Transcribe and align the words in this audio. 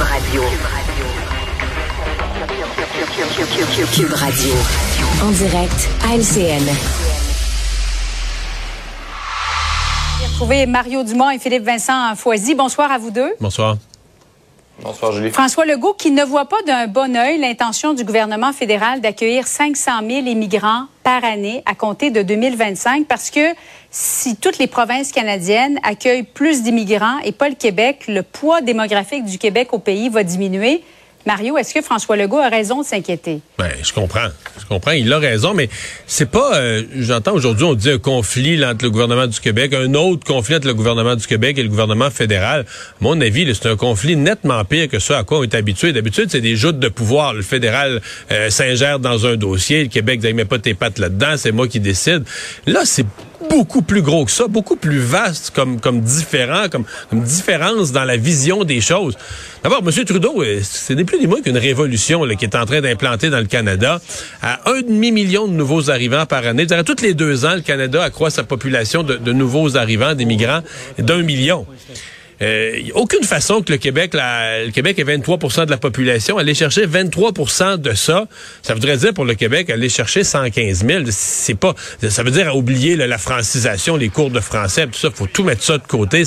Cube 0.00 0.08
Radio. 0.08 0.42
Cube 3.92 4.12
Radio. 4.14 4.54
En 5.22 5.30
direct 5.30 5.90
à 6.08 6.16
LCN. 6.16 6.64
Retrouver 10.24 10.64
Mario 10.64 11.02
Dumont 11.02 11.28
et 11.28 11.38
Philippe 11.38 11.64
Vincent 11.64 12.16
Foisy. 12.16 12.54
Bonsoir 12.54 12.90
à 12.90 12.96
vous 12.96 13.10
deux. 13.10 13.34
Bonsoir. 13.40 13.76
Bonsoir, 14.82 15.12
Julie. 15.12 15.30
François 15.30 15.66
Legault 15.66 15.92
qui 15.92 16.10
ne 16.10 16.24
voit 16.24 16.46
pas 16.46 16.62
d'un 16.66 16.86
bon 16.86 17.14
œil 17.14 17.38
l'intention 17.38 17.92
du 17.92 18.04
gouvernement 18.04 18.54
fédéral 18.54 19.02
d'accueillir 19.02 19.46
500 19.46 20.00
000 20.08 20.26
immigrants 20.26 20.86
par 21.10 21.24
année 21.24 21.64
à 21.66 21.74
compter 21.74 22.12
de 22.12 22.22
2025 22.22 23.08
parce 23.08 23.30
que 23.30 23.40
si 23.90 24.36
toutes 24.36 24.58
les 24.58 24.68
provinces 24.68 25.10
canadiennes 25.10 25.80
accueillent 25.82 26.22
plus 26.22 26.62
d'immigrants 26.62 27.18
et 27.24 27.32
pas 27.32 27.48
le 27.48 27.56
Québec, 27.56 28.04
le 28.06 28.22
poids 28.22 28.60
démographique 28.60 29.24
du 29.24 29.36
Québec 29.36 29.72
au 29.72 29.80
pays 29.80 30.08
va 30.08 30.22
diminuer. 30.22 30.84
Mario, 31.26 31.58
est-ce 31.58 31.74
que 31.74 31.82
François 31.82 32.16
Legault 32.16 32.38
a 32.38 32.48
raison 32.48 32.80
de 32.80 32.86
s'inquiéter? 32.86 33.40
Ben, 33.58 33.70
je 33.82 33.92
comprends. 33.92 34.28
Je 34.58 34.64
comprends. 34.64 34.92
Il 34.92 35.12
a 35.12 35.18
raison, 35.18 35.52
mais 35.52 35.68
c'est 36.06 36.30
pas, 36.30 36.56
euh, 36.56 36.82
j'entends 36.96 37.34
aujourd'hui, 37.34 37.64
on 37.64 37.74
dit 37.74 37.90
un 37.90 37.98
conflit 37.98 38.64
entre 38.64 38.84
le 38.84 38.90
gouvernement 38.90 39.26
du 39.26 39.38
Québec, 39.38 39.74
un 39.74 39.92
autre 39.94 40.26
conflit 40.26 40.56
entre 40.56 40.66
le 40.66 40.74
gouvernement 40.74 41.16
du 41.16 41.26
Québec 41.26 41.58
et 41.58 41.62
le 41.62 41.68
gouvernement 41.68 42.10
fédéral. 42.10 42.60
À 42.60 43.04
mon 43.04 43.20
avis, 43.20 43.54
c'est 43.54 43.68
un 43.68 43.76
conflit 43.76 44.16
nettement 44.16 44.64
pire 44.64 44.88
que 44.88 44.98
ce 44.98 45.12
à 45.12 45.24
quoi 45.24 45.40
on 45.40 45.42
est 45.42 45.54
habitué. 45.54 45.92
D'habitude, 45.92 46.30
c'est 46.30 46.40
des 46.40 46.56
joutes 46.56 46.78
de 46.78 46.88
pouvoir. 46.88 47.34
Le 47.34 47.42
fédéral 47.42 48.00
euh, 48.30 48.48
s'ingère 48.48 48.98
dans 48.98 49.26
un 49.26 49.36
dossier, 49.36 49.82
le 49.82 49.88
Québec 49.88 50.20
dit, 50.20 50.32
mets 50.32 50.44
pas 50.46 50.58
tes 50.58 50.74
pattes 50.74 50.98
là-dedans, 50.98 51.34
c'est 51.36 51.52
moi 51.52 51.68
qui 51.68 51.80
décide. 51.80 52.24
Là, 52.66 52.80
c'est 52.84 53.06
beaucoup 53.48 53.82
plus 53.82 54.02
gros 54.02 54.24
que 54.24 54.30
ça, 54.30 54.46
beaucoup 54.46 54.76
plus 54.76 54.98
vaste 54.98 55.50
comme, 55.50 55.80
comme 55.80 56.00
différent, 56.00 56.68
comme, 56.70 56.84
différence 57.12 57.92
dans 57.92 58.04
la 58.04 58.16
vision 58.16 58.64
des 58.64 58.80
choses. 58.80 59.16
D'abord, 59.62 59.82
M. 59.86 60.04
Trudeau, 60.04 60.42
euh, 60.42 60.60
c'est 60.62 60.94
n'est 60.94 61.04
plus 61.04 61.18
ni 61.18 61.26
moins 61.26 61.40
qu'une 61.40 61.58
révolution 61.58 62.26
qui 62.36 62.44
est 62.44 62.56
en 62.56 62.66
train 62.66 62.80
d'implanter 62.80 63.30
dans 63.30 63.38
le 63.38 63.46
Canada. 63.46 64.00
À 64.42 64.70
un 64.70 64.82
demi-million 64.82 65.48
de 65.48 65.52
nouveaux 65.52 65.90
arrivants 65.90 66.26
par 66.26 66.46
année. 66.46 66.66
Toutes 66.84 67.02
les 67.02 67.14
deux 67.14 67.44
ans, 67.44 67.54
le 67.54 67.60
Canada 67.60 68.02
accroît 68.02 68.30
sa 68.30 68.44
population 68.44 69.02
de, 69.02 69.16
de 69.16 69.32
nouveaux 69.32 69.76
arrivants, 69.76 70.14
des 70.14 70.24
migrants, 70.24 70.60
d'un 70.98 71.22
million. 71.22 71.66
Euh, 72.42 72.80
aucune 72.94 73.22
façon 73.22 73.62
que 73.62 73.72
le 73.72 73.78
Québec, 73.78 74.12
le 74.14 74.70
Québec 74.70 74.98
est 74.98 75.04
23% 75.04 75.66
de 75.66 75.70
la 75.70 75.76
population, 75.76 76.38
aller 76.38 76.54
chercher 76.54 76.86
23% 76.86 77.76
de 77.76 77.92
ça, 77.92 78.26
ça 78.62 78.74
voudrait 78.74 78.96
dire 78.96 79.12
pour 79.12 79.24
le 79.24 79.34
Québec 79.34 79.68
aller 79.68 79.88
chercher 79.88 80.24
115 80.24 80.84
000. 80.86 81.04
C'est 81.10 81.54
pas, 81.54 81.74
ça 82.08 82.22
veut 82.22 82.30
dire 82.30 82.54
oublier 82.56 82.96
la 82.96 83.18
francisation, 83.18 83.96
les 83.96 84.08
cours 84.08 84.30
de 84.30 84.40
français, 84.40 84.86
tout 84.86 84.98
ça. 84.98 85.10
Faut 85.10 85.26
tout 85.26 85.44
mettre 85.44 85.62
ça 85.62 85.78
de 85.78 85.86
côté. 85.86 86.24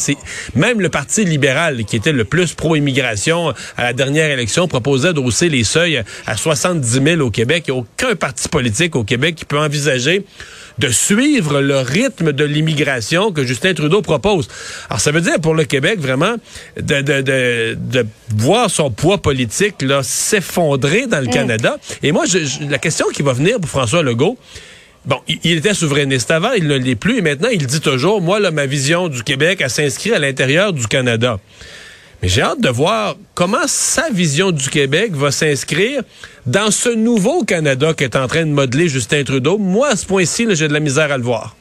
Même 0.55 0.81
le 0.81 0.89
Parti 0.89 1.25
libéral 1.25 1.83
qui 1.85 1.95
était 1.95 2.11
le 2.11 2.25
plus 2.25 2.53
pro-immigration 2.53 3.53
à 3.77 3.83
la 3.83 3.93
dernière 3.93 4.29
élection 4.29 4.67
proposait 4.67 5.13
d'hausser 5.13 5.49
les 5.49 5.63
seuils 5.63 6.03
à 6.27 6.37
70 6.37 7.01
000 7.03 7.21
au 7.21 7.31
Québec. 7.31 7.65
Il 7.67 7.73
n'y 7.73 7.77
a 7.77 7.81
aucun 7.81 8.15
parti 8.15 8.49
politique 8.49 8.95
au 8.95 9.03
Québec 9.03 9.35
qui 9.35 9.45
peut 9.45 9.59
envisager 9.59 10.25
de 10.79 10.89
suivre 10.89 11.61
le 11.61 11.79
rythme 11.79 12.31
de 12.31 12.43
l'immigration 12.43 13.31
que 13.31 13.43
Justin 13.43 13.73
Trudeau 13.73 14.01
propose. 14.01 14.47
Alors, 14.89 14.99
ça 14.99 15.11
veut 15.11 15.21
dire 15.21 15.39
pour 15.41 15.55
le 15.55 15.65
Québec, 15.65 15.99
vraiment, 15.99 16.35
de, 16.77 17.01
de, 17.01 17.21
de, 17.21 17.77
de 17.79 18.05
voir 18.35 18.69
son 18.69 18.91
poids 18.91 19.21
politique 19.21 19.81
là 19.81 20.01
s'effondrer 20.03 21.07
dans 21.07 21.19
le 21.19 21.27
mm. 21.27 21.31
Canada. 21.31 21.77
Et 22.01 22.11
moi, 22.11 22.25
je, 22.25 22.39
la 22.69 22.77
question 22.77 23.05
qui 23.13 23.21
va 23.21 23.33
venir 23.33 23.59
pour 23.59 23.69
François 23.69 24.03
Legault, 24.03 24.37
Bon, 25.05 25.17
il 25.27 25.57
était 25.57 25.73
souverainiste 25.73 26.31
avant, 26.31 26.53
il 26.53 26.65
ne 26.65 26.77
l'est 26.77 26.95
plus, 26.95 27.17
et 27.17 27.21
maintenant 27.21 27.49
il 27.51 27.67
dit 27.67 27.81
toujours, 27.81 28.21
moi, 28.21 28.39
là, 28.39 28.51
ma 28.51 28.65
vision 28.65 29.09
du 29.09 29.21
Québec, 29.21 29.59
elle 29.61 29.69
s'inscrit 29.69 30.13
à 30.13 30.19
l'intérieur 30.19 30.71
du 30.71 30.87
Canada. 30.87 31.39
Mais 32.23 32.29
j'ai 32.29 32.41
hâte 32.41 32.61
de 32.61 32.69
voir 32.69 33.17
comment 33.33 33.67
sa 33.67 34.09
vision 34.09 34.51
du 34.51 34.69
Québec 34.69 35.11
va 35.11 35.29
s'inscrire 35.29 36.03
dans 36.45 36.71
ce 36.71 36.87
nouveau 36.87 37.43
Canada 37.43 37.93
qu'est 37.93 38.15
en 38.15 38.27
train 38.27 38.45
de 38.45 38.51
modeler 38.51 38.87
Justin 38.87 39.25
Trudeau. 39.25 39.57
Moi, 39.57 39.89
à 39.89 39.95
ce 39.97 40.05
point-ci, 40.05 40.47
j'ai 40.51 40.69
de 40.69 40.73
la 40.73 40.79
misère 40.79 41.11
à 41.11 41.17
le 41.17 41.23
voir. 41.23 41.53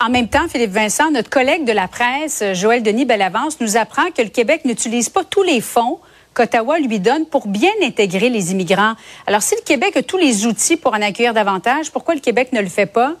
En 0.00 0.08
même 0.08 0.28
temps, 0.28 0.48
Philippe 0.48 0.70
Vincent, 0.70 1.10
notre 1.10 1.28
collègue 1.28 1.66
de 1.66 1.72
la 1.72 1.86
presse, 1.86 2.42
Joël 2.54 2.82
Denis 2.82 3.04
Bellavance, 3.04 3.60
nous 3.60 3.76
apprend 3.76 4.10
que 4.16 4.22
le 4.22 4.30
Québec 4.30 4.64
n'utilise 4.64 5.10
pas 5.10 5.22
tous 5.22 5.42
les 5.42 5.60
fonds 5.60 5.98
qu'Ottawa 6.32 6.78
lui 6.78 6.98
donne 6.98 7.26
pour 7.26 7.46
bien 7.46 7.72
intégrer 7.82 8.30
les 8.30 8.52
immigrants. 8.52 8.94
Alors, 9.26 9.42
si 9.42 9.54
le 9.54 9.60
Québec 9.60 9.98
a 9.98 10.02
tous 10.02 10.16
les 10.16 10.46
outils 10.46 10.78
pour 10.78 10.94
en 10.94 11.02
accueillir 11.02 11.34
davantage, 11.34 11.90
pourquoi 11.90 12.14
le 12.14 12.20
Québec 12.20 12.54
ne 12.54 12.62
le 12.62 12.70
fait 12.70 12.86
pas? 12.86 13.16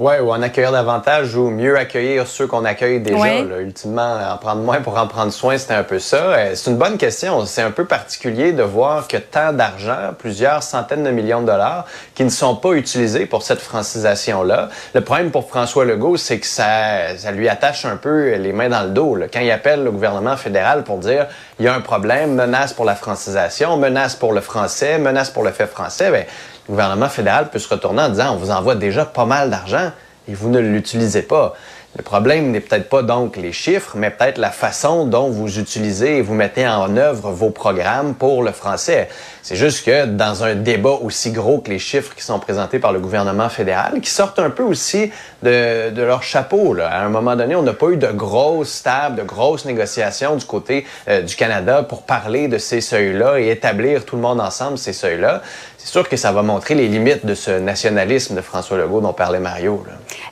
Oui, 0.00 0.14
ou 0.18 0.30
en 0.32 0.40
accueillir 0.40 0.72
davantage 0.72 1.36
ou 1.36 1.50
mieux 1.50 1.76
accueillir 1.76 2.26
ceux 2.26 2.46
qu'on 2.46 2.64
accueille 2.64 3.00
déjà. 3.00 3.42
Là. 3.42 3.58
Ultimement, 3.58 4.16
en 4.32 4.38
prendre 4.38 4.62
moins 4.62 4.80
pour 4.80 4.96
en 4.96 5.06
prendre 5.06 5.30
soin, 5.30 5.58
c'était 5.58 5.74
un 5.74 5.82
peu 5.82 5.98
ça. 5.98 6.16
Euh, 6.16 6.52
c'est 6.54 6.70
une 6.70 6.78
bonne 6.78 6.96
question. 6.96 7.44
C'est 7.44 7.60
un 7.60 7.70
peu 7.70 7.84
particulier 7.84 8.52
de 8.52 8.62
voir 8.62 9.08
que 9.08 9.18
tant 9.18 9.52
d'argent, 9.52 10.14
plusieurs 10.18 10.62
centaines 10.62 11.04
de 11.04 11.10
millions 11.10 11.42
de 11.42 11.48
dollars, 11.48 11.84
qui 12.14 12.24
ne 12.24 12.30
sont 12.30 12.56
pas 12.56 12.72
utilisés 12.72 13.26
pour 13.26 13.42
cette 13.42 13.60
francisation-là. 13.60 14.70
Le 14.94 15.02
problème 15.02 15.30
pour 15.30 15.46
François 15.46 15.84
Legault, 15.84 16.16
c'est 16.16 16.38
que 16.38 16.46
ça, 16.46 17.18
ça 17.18 17.30
lui 17.30 17.50
attache 17.50 17.84
un 17.84 17.98
peu 17.98 18.36
les 18.36 18.54
mains 18.54 18.70
dans 18.70 18.84
le 18.84 18.90
dos. 18.90 19.16
Là. 19.16 19.26
Quand 19.30 19.40
il 19.40 19.50
appelle 19.50 19.84
le 19.84 19.90
gouvernement 19.90 20.38
fédéral 20.38 20.82
pour 20.82 20.96
dire 20.96 21.26
il 21.58 21.66
y 21.66 21.68
a 21.68 21.74
un 21.74 21.82
problème, 21.82 22.36
menace 22.36 22.72
pour 22.72 22.86
la 22.86 22.94
francisation, 22.94 23.76
menace 23.76 24.16
pour 24.16 24.32
le 24.32 24.40
français, 24.40 24.96
menace 24.96 25.28
pour 25.28 25.42
le 25.42 25.50
fait 25.50 25.66
français, 25.66 26.10
bien, 26.10 26.24
le 26.68 26.72
gouvernement 26.72 27.08
fédéral 27.08 27.50
peut 27.50 27.58
se 27.58 27.68
retourner 27.68 28.02
en 28.02 28.08
disant 28.08 28.34
on 28.34 28.36
vous 28.36 28.50
envoie 28.50 28.74
déjà 28.74 29.04
pas 29.04 29.24
mal 29.24 29.50
d'argent 29.50 29.90
et 30.28 30.34
vous 30.34 30.48
ne 30.48 30.60
l'utilisez 30.60 31.22
pas. 31.22 31.54
Le 31.96 32.04
problème 32.04 32.52
n'est 32.52 32.60
peut-être 32.60 32.88
pas 32.88 33.02
donc 33.02 33.36
les 33.36 33.52
chiffres, 33.52 33.96
mais 33.96 34.10
peut-être 34.10 34.38
la 34.38 34.52
façon 34.52 35.06
dont 35.06 35.28
vous 35.28 35.58
utilisez 35.58 36.18
et 36.18 36.22
vous 36.22 36.34
mettez 36.34 36.66
en 36.66 36.96
œuvre 36.96 37.32
vos 37.32 37.50
programmes 37.50 38.14
pour 38.14 38.44
le 38.44 38.52
français. 38.52 39.08
C'est 39.42 39.56
juste 39.56 39.84
que 39.84 40.06
dans 40.06 40.44
un 40.44 40.54
débat 40.54 40.98
aussi 41.02 41.32
gros 41.32 41.58
que 41.58 41.68
les 41.68 41.80
chiffres 41.80 42.14
qui 42.14 42.22
sont 42.22 42.38
présentés 42.38 42.78
par 42.78 42.92
le 42.92 43.00
gouvernement 43.00 43.48
fédéral, 43.48 44.00
qui 44.00 44.10
sortent 44.10 44.38
un 44.38 44.50
peu 44.50 44.62
aussi 44.62 45.10
de, 45.42 45.90
leur 45.96 46.22
chapeau. 46.22 46.74
Là. 46.74 46.88
À 46.88 47.04
un 47.04 47.08
moment 47.08 47.34
donné, 47.34 47.56
on 47.56 47.62
n'a 47.62 47.72
pas 47.72 47.88
eu 47.88 47.96
de 47.96 48.12
grosses 48.12 48.84
tables, 48.84 49.16
de 49.16 49.22
grosses 49.24 49.64
négociations 49.64 50.36
du 50.36 50.44
côté 50.44 50.86
euh, 51.08 51.22
du 51.22 51.34
Canada 51.34 51.82
pour 51.82 52.02
parler 52.02 52.46
de 52.46 52.58
ces 52.58 52.80
seuils-là 52.80 53.40
et 53.40 53.50
établir 53.50 54.04
tout 54.04 54.14
le 54.14 54.22
monde 54.22 54.40
ensemble 54.40 54.78
ces 54.78 54.92
seuils-là 54.92 55.42
c'est 55.82 55.88
sûr 55.88 56.08
que 56.10 56.16
ça 56.18 56.30
va 56.30 56.42
montrer 56.42 56.74
les 56.74 56.88
limites 56.88 57.24
de 57.24 57.34
ce 57.34 57.52
nationalisme 57.52 58.34
de 58.34 58.42
François 58.42 58.76
Legault 58.76 59.00
dont 59.00 59.14
parlait 59.14 59.40
Mario. 59.40 59.82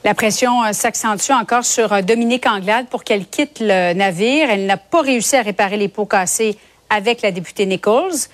La 0.05 0.15
pression 0.15 0.63
euh, 0.65 0.73
s'accentue 0.73 1.33
encore 1.33 1.65
sur 1.65 1.93
euh, 1.93 2.03
Dominique 2.03 2.47
Anglade 2.47 2.87
pour 2.89 3.05
qu'elle 3.05 3.27
quitte 3.27 3.59
le 3.61 3.93
navire. 3.95 4.49
Elle 4.51 4.67
n'a 4.67 4.77
pas 4.77 5.03
réussi 5.03 5.37
à 5.37 5.43
réparer 5.43 5.77
les 5.77 5.89
pots 5.89 6.07
cassés 6.07 6.57
avec 6.89 7.21
la 7.23 7.33
députée 7.33 7.67
Nichols, 7.67 8.29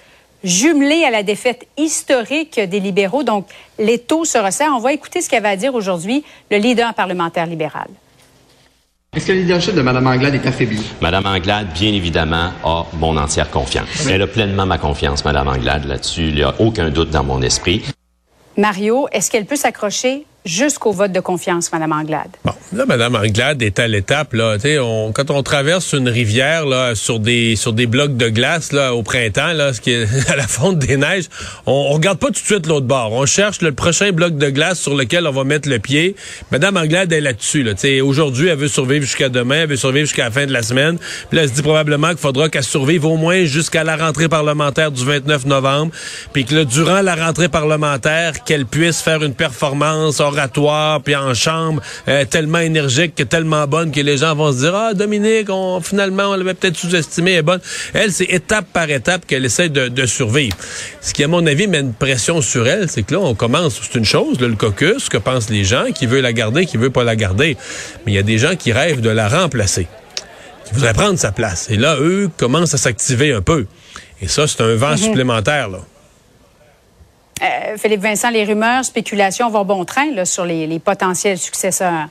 jumelée 0.45 1.05
à 1.05 1.11
la 1.11 1.23
défaite 1.23 1.67
historique 1.77 2.61
des 2.61 2.81
libéraux. 2.81 3.23
Donc, 3.23 3.47
les 3.79 3.99
taux 3.99 4.25
se 4.25 4.39
resserrent. 4.39 4.75
On 4.77 4.81
va 4.81 4.93
écouter 4.93 5.23
ce 5.23 5.31
qu'elle 5.31 5.43
va 5.43 5.57
dire 5.57 5.75
aujourd'hui 5.75 6.23
le 6.51 6.59
leader 6.59 6.93
parlementaire 6.95 7.47
libéral. 7.47 7.89
Est-ce 9.17 9.27
que 9.27 9.33
le 9.33 9.39
leadership 9.41 9.75
de 9.75 9.81
Mme 9.81 10.07
Anglade 10.07 10.35
est 10.35 10.47
affaibli? 10.47 10.83
Mme 11.01 11.27
Anglade, 11.27 11.69
bien 11.73 11.93
évidemment, 11.93 12.51
a 12.65 12.85
mon 12.95 13.17
entière 13.17 13.49
confiance. 13.49 14.07
Elle 14.11 14.23
a 14.23 14.27
pleinement 14.27 14.67
ma 14.67 14.77
confiance, 14.77 15.25
Mme 15.25 15.49
Anglade, 15.49 15.85
là-dessus. 15.87 16.29
Il 16.29 16.35
n'y 16.35 16.43
a 16.43 16.55
aucun 16.59 16.91
doute 16.91 17.11
dans 17.11 17.23
mon 17.23 17.41
esprit. 17.41 17.85
Mario, 18.57 19.09
est-ce 19.13 19.31
qu'elle 19.31 19.47
peut 19.47 19.57
s'accrocher 19.57 20.27
jusqu'au 20.45 20.93
vote 20.93 21.13
de 21.13 21.21
confiance, 21.21 21.73
Mme 21.73 21.93
Anglade. 21.93 22.29
Bon, 22.45 22.53
là, 22.73 22.85
Mme 22.87 23.15
Anglade 23.15 23.63
est 23.63 23.79
à 23.79 23.89
l'étape, 23.89 24.35
là, 24.35 24.57
on, 24.83 25.13
quand 25.13 25.31
on 25.31 25.43
traverse 25.43 25.93
une 25.93 26.09
rivière, 26.09 26.67
là, 26.67 26.95
sur 26.95 27.19
des, 27.19 27.57
sur 27.57 27.73
des 27.73 27.87
blocs 27.87 28.17
de 28.17 28.29
glace, 28.29 28.73
là, 28.73 28.95
au 28.95 29.03
printemps, 29.03 29.53
là, 29.53 29.73
ce 29.73 29.81
qui 29.81 29.93
est 29.93 30.07
à 30.31 30.37
la 30.37 30.47
fonte 30.47 30.79
des 30.79 30.97
neiges, 30.97 31.29
on, 31.67 31.73
on 31.73 31.95
regarde 31.95 32.19
pas 32.19 32.29
tout 32.29 32.35
de 32.35 32.39
suite 32.39 32.67
l'autre 32.67 32.87
bord. 32.87 33.13
On 33.13 33.27
cherche 33.27 33.63
le 33.63 33.73
prochain 33.73 34.13
bloc 34.13 34.37
de 34.37 34.51
glace 34.51 34.81
sur 34.81 34.95
lequel 34.95 35.27
on 35.27 35.33
va 35.33 35.45
mettre 35.45 35.69
le 35.69 35.79
pied. 35.79 36.15
Mme 36.51 36.77
Anglade 36.77 37.13
est 37.13 37.21
là-dessus, 37.21 37.63
là. 37.63 37.73
Aujourd'hui, 38.03 38.49
elle 38.49 38.59
veut 38.59 38.69
survivre 38.69 39.05
jusqu'à 39.05 39.29
demain, 39.29 39.63
elle 39.63 39.69
veut 39.69 39.77
survivre 39.77 40.07
jusqu'à 40.07 40.25
la 40.25 40.31
fin 40.31 40.47
de 40.47 40.53
la 40.53 40.63
semaine. 40.63 40.99
Puis 41.29 41.37
là, 41.37 41.43
elle 41.43 41.49
se 41.49 41.55
dit 41.55 41.63
probablement 41.63 42.09
qu'il 42.09 42.19
faudra 42.19 42.49
qu'elle 42.49 42.65
survive 42.65 43.05
au 43.05 43.17
moins 43.17 43.45
jusqu'à 43.45 43.85
la 43.85 43.97
rentrée 43.97 44.29
parlementaire 44.29 44.91
du 44.91 45.05
29 45.05 45.47
novembre. 45.47 45.93
Puis 46.33 46.45
que 46.45 46.55
là, 46.55 46.65
durant 46.65 47.03
la 47.03 47.15
rentrée 47.15 47.49
parlementaire, 47.49 48.45
qu'elle 48.45 48.67
puisse 48.67 49.01
faire 49.01 49.23
une 49.23 49.35
performance 49.35 50.21
puis 51.05 51.17
en 51.17 51.35
chambre, 51.35 51.83
euh, 52.09 52.25
tellement 52.25 52.59
énergique, 52.59 53.15
que 53.15 53.23
tellement 53.23 53.67
bonne 53.67 53.91
que 53.91 54.01
les 54.01 54.19
gens 54.19 54.35
vont 54.35 54.53
se 54.53 54.59
dire, 54.59 54.75
ah, 54.75 54.95
Dominique, 54.95 55.49
on, 55.51 55.81
finalement, 55.81 56.31
on 56.31 56.35
l'avait 56.35 56.55
peut-être 56.55 56.77
sous-estimé, 56.77 57.33
elle 57.33 57.39
est 57.39 57.43
bonne. 57.43 57.61
Elle, 57.93 58.13
c'est 58.13 58.25
étape 58.25 58.67
par 58.73 58.91
étape 58.91 59.27
qu'elle 59.27 59.45
essaie 59.45 59.69
de, 59.69 60.07
survivre. 60.07 60.57
Ce 61.01 61.13
qui, 61.13 61.25
à 61.25 61.29
mon 61.29 61.47
avis, 61.47 61.67
met 61.67 61.81
une 61.81 61.95
pression 61.95 62.41
sur 62.41 62.67
elle, 62.69 62.91
c'est 62.91 63.03
que 63.03 63.15
là, 63.15 63.21
on 63.21 63.35
commence, 63.35 63.81
c'est 63.81 63.99
une 63.99 64.05
chose, 64.05 64.39
le 64.41 64.55
caucus, 64.55 65.09
que 65.09 65.17
pensent 65.17 65.51
les 65.51 65.65
gens, 65.65 65.87
qui 65.95 66.07
veut 66.07 66.21
la 66.21 66.33
garder, 66.33 66.67
qui 66.67 66.77
veut 66.77 66.91
pas 66.91 67.05
la 67.05 67.17
garder. 67.17 67.57
Mais 68.05 68.13
il 68.13 68.15
y 68.15 68.19
a 68.19 68.23
des 68.23 68.39
gens 68.39 68.55
qui 68.57 68.73
rêvent 68.73 69.01
de 69.01 69.11
la 69.11 69.29
remplacer, 69.29 69.87
qui 70.67 70.75
voudraient 70.75 70.93
prendre 70.93 71.19
sa 71.19 71.33
place. 71.33 71.69
Et 71.71 71.77
là, 71.77 71.97
eux 71.99 72.31
commencent 72.37 72.75
à 72.75 72.79
s'activer 72.79 73.33
un 73.33 73.41
peu. 73.41 73.67
Et 74.21 74.29
ça, 74.29 74.47
c'est 74.47 74.63
un 74.63 74.75
vent 74.75 74.93
mhm. 74.93 74.97
supplémentaire, 74.99 75.69
là. 75.69 75.81
Euh, 77.45 77.77
Philippe 77.77 78.01
Vincent, 78.01 78.31
les 78.31 78.45
rumeurs, 78.45 78.85
spéculations 78.85 79.51
vont 79.51 79.65
bon 79.65 79.85
train 79.85 80.25
sur 80.25 80.45
les, 80.45 80.79
potentiels 80.79 81.39
successeurs. 81.39 82.09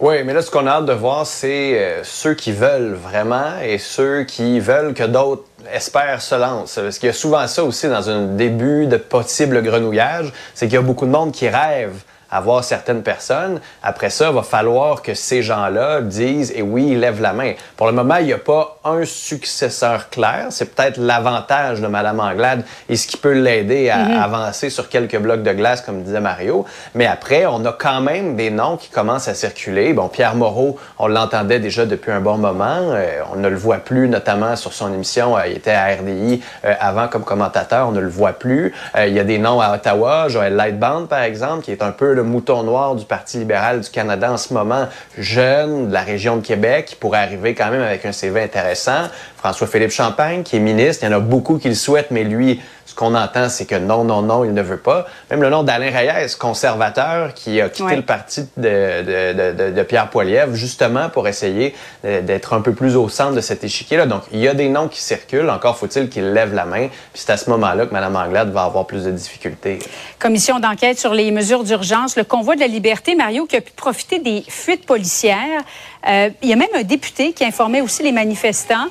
Oui, 0.00 0.24
mais 0.24 0.32
là, 0.34 0.42
ce 0.42 0.50
qu'on 0.50 0.66
a 0.66 0.70
hâte 0.70 0.86
de 0.86 0.92
voir, 0.92 1.24
c'est 1.24 1.78
euh, 1.78 2.02
ceux 2.02 2.34
qui 2.34 2.50
veulent 2.50 2.94
vraiment 2.94 3.60
et 3.62 3.78
ceux 3.78 4.24
qui 4.24 4.58
veulent 4.58 4.94
que 4.94 5.04
d'autres 5.04 5.44
espèrent 5.72 6.20
se 6.20 6.34
lancent. 6.34 6.74
Parce 6.74 6.98
qu'il 6.98 7.06
y 7.06 7.10
a 7.10 7.12
souvent 7.12 7.46
ça 7.46 7.62
aussi 7.62 7.86
dans 7.86 8.10
un 8.10 8.22
début 8.22 8.86
de 8.86 8.96
possible 8.96 9.62
grenouillage, 9.62 10.32
c'est 10.54 10.66
qu'il 10.66 10.74
y 10.74 10.78
a 10.78 10.82
beaucoup 10.82 11.06
de 11.06 11.12
monde 11.12 11.30
qui 11.30 11.48
rêve 11.48 11.92
avoir 12.32 12.64
certaines 12.64 13.02
personnes. 13.02 13.60
Après 13.82 14.10
ça, 14.10 14.30
il 14.30 14.34
va 14.34 14.42
falloir 14.42 15.02
que 15.02 15.14
ces 15.14 15.42
gens-là 15.42 16.00
disent, 16.00 16.52
et 16.56 16.62
oui, 16.62 16.88
ils 16.92 17.00
lèvent 17.00 17.20
la 17.20 17.32
main. 17.32 17.52
Pour 17.76 17.86
le 17.86 17.92
moment, 17.92 18.16
il 18.16 18.26
n'y 18.26 18.32
a 18.32 18.38
pas 18.38 18.78
un 18.84 19.04
successeur 19.04 20.08
clair. 20.08 20.46
C'est 20.50 20.74
peut-être 20.74 20.96
l'avantage 20.96 21.80
de 21.80 21.86
Mme 21.86 22.20
Anglade 22.20 22.64
et 22.88 22.96
ce 22.96 23.06
qui 23.06 23.16
peut 23.16 23.32
l'aider 23.32 23.90
à 23.90 23.98
mhm. 23.98 24.20
avancer 24.20 24.70
sur 24.70 24.88
quelques 24.88 25.18
blocs 25.18 25.42
de 25.42 25.52
glace, 25.52 25.82
comme 25.82 26.02
disait 26.02 26.20
Mario. 26.20 26.64
Mais 26.94 27.06
après, 27.06 27.46
on 27.46 27.64
a 27.64 27.72
quand 27.72 28.00
même 28.00 28.36
des 28.36 28.50
noms 28.50 28.76
qui 28.76 28.88
commencent 28.88 29.28
à 29.28 29.34
circuler. 29.34 29.92
Bon, 29.92 30.08
Pierre 30.08 30.34
Moreau, 30.34 30.78
on 30.98 31.08
l'entendait 31.08 31.60
déjà 31.60 31.86
depuis 31.86 32.10
un 32.10 32.20
bon 32.20 32.38
moment. 32.38 32.78
Euh, 32.78 33.20
on 33.32 33.36
ne 33.36 33.48
le 33.48 33.56
voit 33.56 33.78
plus, 33.78 34.08
notamment 34.08 34.56
sur 34.56 34.72
son 34.72 34.92
émission. 34.92 35.36
Euh, 35.36 35.46
il 35.46 35.56
était 35.56 35.72
à 35.72 35.86
RDI 35.94 36.42
euh, 36.64 36.74
avant 36.80 37.08
comme 37.08 37.24
commentateur. 37.24 37.88
On 37.88 37.92
ne 37.92 38.00
le 38.00 38.08
voit 38.08 38.32
plus. 38.32 38.72
il 38.98 39.12
y 39.12 39.20
a 39.20 39.24
des 39.24 39.38
noms 39.38 39.60
à 39.60 39.74
Ottawa. 39.74 40.28
Joël 40.28 40.54
Lightband, 40.54 41.06
par 41.06 41.22
exemple, 41.22 41.62
qui 41.62 41.72
est 41.72 41.82
un 41.82 41.92
peu 41.92 42.14
le 42.14 42.21
mouton 42.22 42.62
noir 42.62 42.94
du 42.94 43.04
Parti 43.04 43.38
libéral 43.38 43.80
du 43.80 43.90
Canada 43.90 44.32
en 44.32 44.36
ce 44.36 44.52
moment, 44.54 44.88
jeune, 45.18 45.88
de 45.88 45.92
la 45.92 46.02
région 46.02 46.36
de 46.36 46.46
Québec, 46.46 46.86
qui 46.86 46.96
pourrait 46.96 47.20
arriver 47.20 47.54
quand 47.54 47.70
même 47.70 47.82
avec 47.82 48.04
un 48.04 48.12
CV 48.12 48.42
intéressant. 48.42 49.08
François-Philippe 49.36 49.90
Champagne, 49.90 50.42
qui 50.42 50.56
est 50.56 50.60
ministre, 50.60 51.04
il 51.04 51.10
y 51.10 51.14
en 51.14 51.16
a 51.16 51.20
beaucoup 51.20 51.58
qui 51.58 51.68
le 51.68 51.74
souhaitent, 51.74 52.10
mais 52.10 52.24
lui, 52.24 52.60
ce 52.92 52.94
qu'on 52.94 53.14
entend, 53.14 53.48
c'est 53.48 53.64
que 53.64 53.74
non, 53.74 54.04
non, 54.04 54.20
non, 54.20 54.44
il 54.44 54.52
ne 54.52 54.60
veut 54.60 54.76
pas. 54.76 55.06
Même 55.30 55.40
le 55.40 55.48
nom 55.48 55.62
d'Alain 55.62 55.90
Reyes, 55.90 56.36
conservateur, 56.38 57.32
qui 57.32 57.58
a 57.60 57.70
quitté 57.70 57.96
le 57.96 58.02
parti 58.02 58.46
de, 58.58 59.82
Pierre 59.84 60.10
Poilievre, 60.10 60.54
justement 60.54 61.08
pour 61.08 61.26
essayer 61.26 61.74
d'être 62.04 62.52
un 62.52 62.60
peu 62.60 62.72
plus 62.72 62.96
au 62.96 63.08
centre 63.08 63.34
de 63.34 63.40
cet 63.40 63.64
échiquier-là. 63.64 64.04
Donc, 64.04 64.24
il 64.30 64.40
y 64.40 64.48
a 64.48 64.52
des 64.52 64.68
noms 64.68 64.88
qui 64.88 65.00
circulent. 65.00 65.48
Encore 65.48 65.78
faut-il 65.78 66.10
qu'il 66.10 66.32
lève 66.32 66.54
la 66.54 66.66
main. 66.66 66.88
Puis 67.12 67.22
c'est 67.24 67.32
à 67.32 67.38
ce 67.38 67.48
moment-là 67.48 67.86
que 67.86 67.92
Mme 67.92 68.14
Anglade 68.14 68.52
va 68.52 68.64
avoir 68.64 68.86
plus 68.86 69.04
de 69.04 69.10
difficultés. 69.10 69.78
Commission 70.18 70.60
d'enquête 70.60 70.98
sur 70.98 71.14
les 71.14 71.30
mesures 71.30 71.64
d'urgence. 71.64 72.16
Le 72.16 72.24
convoi 72.24 72.56
de 72.56 72.60
la 72.60 72.66
liberté, 72.66 73.14
Mario, 73.14 73.46
qui 73.46 73.56
a 73.56 73.62
pu 73.62 73.72
profiter 73.72 74.18
des 74.18 74.44
fuites 74.46 74.84
policières. 74.84 75.62
Euh, 76.08 76.28
il 76.42 76.48
y 76.50 76.52
a 76.52 76.56
même 76.56 76.68
un 76.74 76.82
député 76.82 77.32
qui 77.32 77.44
informait 77.44 77.80
aussi 77.80 78.02
les 78.02 78.12
manifestants 78.12 78.86
euh, 78.86 78.88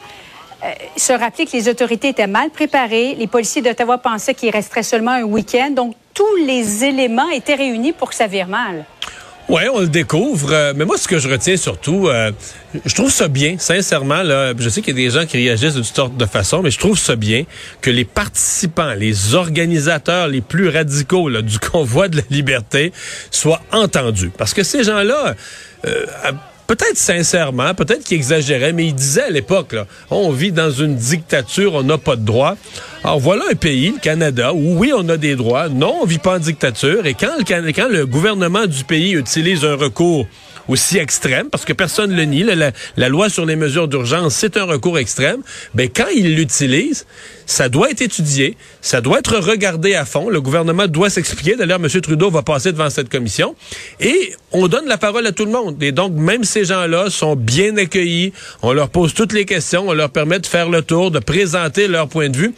se 0.96 1.13
rappeler 1.13 1.46
que 1.46 1.54
les 1.54 1.68
autorités 1.69 2.10
étaient 2.10 2.28
mal 2.28 2.50
préparées. 2.50 3.16
Les 3.16 3.28
policiers 3.28 3.62
d'Ottawa 3.62 3.98
pensaient 3.98 4.34
qu'il 4.34 4.52
resterait 4.52 4.84
seulement 4.84 5.12
un 5.12 5.24
week-end. 5.24 5.72
Donc, 5.72 5.96
tous 6.13 6.36
les 6.46 6.84
éléments 6.84 7.30
étaient 7.30 7.56
réunis 7.56 7.94
pour 7.94 8.10
que 8.10 8.16
ça 8.16 8.28
vire 8.28 8.48
mal. 8.48 8.86
Oui, 9.50 9.63
on 9.74 9.81
le 9.81 9.88
découvre. 9.88 10.54
Euh, 10.54 10.74
mais 10.75 10.86
moi, 10.86 10.98
ce 10.98 11.08
que 11.08 11.19
je 11.19 11.28
retiens 11.28 11.58
surtout, 11.58 12.08
euh, 12.08 12.31
je 12.86 12.96
trouve 12.96 13.12
ça 13.12 13.28
bien, 13.28 13.58
sincèrement. 13.58 14.22
Là, 14.22 14.54
je 14.58 14.69
sais 14.69 14.81
qu'il 14.81 14.98
y 14.98 15.02
a 15.02 15.10
des 15.10 15.13
gens 15.13 15.25
qui 15.25 15.38
réagissent 15.38 15.74
de 15.74 15.81
toutes 15.81 15.96
sortes 15.96 16.16
de 16.16 16.25
façons, 16.25 16.62
mais 16.62 16.72
je 16.72 16.80
trouve 16.80 16.98
ça 16.98 17.16
bien 17.16 17.44
que 17.81 17.90
les 17.90 18.06
participants, 18.06 18.94
les 18.94 19.36
organisateurs 19.36 20.28
les 20.28 20.42
plus 20.42 20.69
radicaux 20.69 21.30
du 21.42 21.60
convoi 21.72 22.07
de 22.07 22.18
la 22.18 22.24
liberté 22.30 22.94
soient 23.30 23.62
entendus. 23.72 24.31
Parce 24.38 24.54
que 24.54 24.64
ces 24.64 24.84
gens-là, 24.84 25.36
peut-être 26.71 26.97
sincèrement, 26.97 27.73
peut-être 27.73 28.06
qu'il 28.06 28.15
exagérait, 28.15 28.71
mais 28.71 28.85
il 28.85 28.95
disait 28.95 29.23
à 29.23 29.29
l'époque, 29.29 29.75
on 30.09 30.31
vit 30.31 30.53
dans 30.53 30.71
une 30.71 30.95
dictature, 30.95 31.73
on 31.73 31.83
n'a 31.83 31.97
pas 31.97 32.15
de 32.15 32.23
droits. 32.23 32.56
Alors 33.03 33.19
voilà 33.19 33.44
un 33.51 33.56
pays, 33.56 33.91
le 33.94 34.00
Canada, 34.00 34.53
où 34.53 34.77
oui, 34.77 34.94
on 34.95 35.09
a 35.09 35.18
des 35.18 35.35
droits, 35.35 35.68
non, 35.68 35.97
on 36.01 36.06
vit 36.06 36.18
pas 36.18 36.38
en 36.38 36.39
dictature, 36.39 37.06
et 37.06 37.13
quand 37.13 37.33
le, 37.38 37.73
quand 37.73 37.89
le 37.89 38.06
gouvernement 38.06 38.68
du 38.68 38.85
pays 38.85 39.12
utilise 39.15 39.65
un 39.65 39.75
recours 39.75 40.27
aussi 40.68 40.98
extrême, 40.98 41.50
parce 41.50 41.66
que 41.66 41.74
personne 41.74 42.12
ne 42.12 42.16
le 42.16 42.25
nie. 42.25 42.44
La, 42.44 43.10
loi 43.10 43.30
sur 43.30 43.46
les 43.46 43.56
mesures 43.56 43.88
d'urgence, 43.88 44.36
c'est 44.36 44.58
un 44.58 44.63
recours 44.63 44.98
extrême. 45.00 45.42
Ben, 45.74 45.90
quand 45.94 46.08
il 46.16 46.36
l'utilise, 46.36 47.06
ça 47.46 47.69
doit 47.69 47.92
être 47.92 48.02
étudié, 48.02 48.56
ça 48.81 49.02
doit 49.02 49.19
être 49.19 49.38
regardé 49.38 49.94
à 49.94 50.06
fond. 50.06 50.30
Le 50.30 50.40
gouvernement 50.42 50.88
doit 50.88 51.10
s'expliquer. 51.10 51.56
D'ailleurs, 51.56 51.80
M. 51.84 51.90
Trudeau 52.02 52.30
va 52.30 52.44
passer 52.44 52.72
devant 52.72 52.90
cette 52.90 53.10
commission. 53.10 53.56
Et 54.00 54.34
on 54.52 54.68
donne 54.68 54.88
la 54.88 54.98
parole 54.98 55.28
à 55.28 55.31
tout 55.31 55.46
le 55.46 55.52
monde. 55.52 55.81
Et 55.84 55.92
donc, 55.92 56.13
même 56.13 56.44
ces 56.44 56.66
gens-là 56.66 57.10
sont 57.10 57.36
bien 57.36 57.75
accueillis. 57.78 58.31
On 58.62 58.72
leur 58.72 58.90
pose 58.90 59.14
toutes 59.14 59.34
les 59.34 59.46
questions. 59.46 59.90
On 59.90 59.94
leur 59.94 60.10
permet 60.10 60.40
de 60.40 60.46
faire 60.46 60.69
le 60.69 60.81
tour, 60.81 61.12
de 61.12 61.19
présenter 61.19 61.88
leur 61.88 62.07
point 62.07 62.30
de 62.30 62.38
vue. 62.38 62.54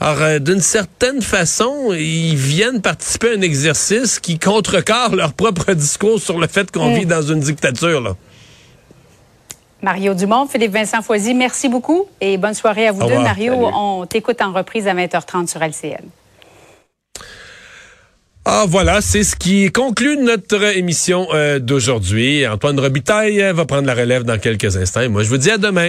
Alors, 0.00 0.22
euh, 0.22 0.38
d'une 0.40 0.60
certaine 0.60 1.22
façon, 1.22 1.92
ils 1.92 2.36
viennent 2.36 2.82
participer 2.82 3.30
à 3.30 3.38
un 3.38 3.40
exercice 3.40 4.18
qui 4.18 4.38
contrecarre 4.38 5.14
leur 5.14 5.32
propre 5.34 5.72
discours 5.72 6.20
sur 6.20 6.38
le 6.38 6.48
fait 6.48 6.70
qu'on 6.70 6.90
mm. 6.90 6.98
vit 6.98 7.06
dans 7.06 7.22
une 7.22 7.41
dictature. 7.42 8.00
Là. 8.00 8.16
Mario 9.82 10.14
Dumont, 10.14 10.46
Philippe 10.46 10.72
Vincent 10.72 11.02
Foisy, 11.02 11.34
merci 11.34 11.68
beaucoup 11.68 12.06
et 12.20 12.36
bonne 12.38 12.54
soirée 12.54 12.86
à 12.86 12.92
vous 12.92 13.06
deux. 13.06 13.18
Mario, 13.18 13.54
on 13.54 14.06
t'écoute 14.06 14.40
en 14.40 14.52
reprise 14.52 14.86
à 14.86 14.94
20h30 14.94 15.48
sur 15.48 15.60
LCN. 15.60 16.04
Ah 18.44 18.64
voilà, 18.66 19.00
c'est 19.00 19.22
ce 19.22 19.36
qui 19.36 19.70
conclut 19.70 20.16
notre 20.16 20.62
émission 20.76 21.28
euh, 21.32 21.60
d'aujourd'hui. 21.60 22.46
Antoine 22.46 22.78
Robitaille 22.78 23.52
va 23.52 23.64
prendre 23.66 23.86
la 23.86 23.94
relève 23.94 24.24
dans 24.24 24.38
quelques 24.38 24.76
instants. 24.76 25.08
moi, 25.08 25.22
je 25.22 25.28
vous 25.28 25.36
dis 25.36 25.50
à 25.50 25.58
demain. 25.58 25.88